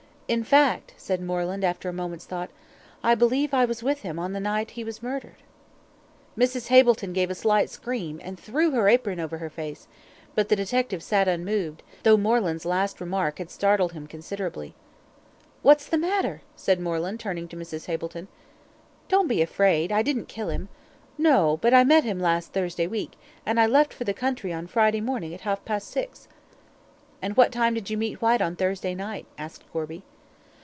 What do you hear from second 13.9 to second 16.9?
him considerably. "What's the matter?" said